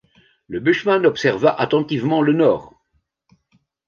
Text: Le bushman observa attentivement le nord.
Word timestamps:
Le 0.47 0.59
bushman 0.59 1.05
observa 1.05 1.49
attentivement 1.53 2.23
le 2.23 2.33
nord. 2.33 2.73